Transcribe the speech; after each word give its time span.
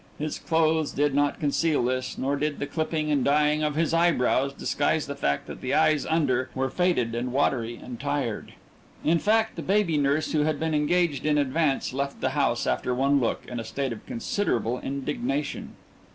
His 0.17 0.39
clothes 0.39 0.91
did 0.93 1.13
not 1.13 1.39
conceal 1.39 1.83
this, 1.83 2.17
nor 2.17 2.35
did 2.35 2.57
the 2.57 2.65
clipping 2.65 3.11
and 3.11 3.23
dyeing 3.23 3.61
of 3.61 3.75
his 3.75 3.93
eyebrows 3.93 4.51
disguise 4.51 5.05
the 5.05 5.13
fact 5.13 5.45
that 5.45 5.61
the 5.61 5.75
eyes 5.75 6.07
underneath 6.07 6.55
were 6.55 6.71
faded 6.71 7.13
and 7.13 7.31
watery 7.31 7.75
and 7.75 7.99
tired. 7.99 8.53
In 9.03 9.19
fact, 9.19 9.57
the 9.57 9.61
baby 9.61 9.99
nurse 9.99 10.31
who 10.31 10.41
had 10.41 10.59
been 10.59 10.73
engaged 10.73 11.23
in 11.23 11.37
advance 11.37 11.93
left 11.93 12.19
the 12.19 12.29
house 12.31 12.65
after 12.65 12.95
one 12.95 13.19
look, 13.19 13.45
in 13.47 13.59
a 13.59 13.63
state 13.63 13.93
of 13.93 14.03
considerable 14.07 14.79
indignation. 14.79 15.75